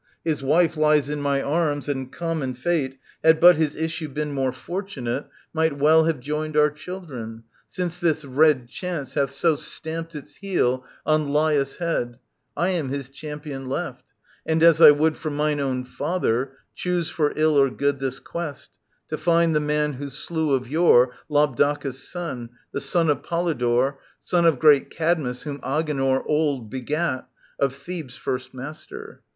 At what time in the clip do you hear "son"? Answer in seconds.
22.09-22.49, 22.81-23.07, 24.23-24.45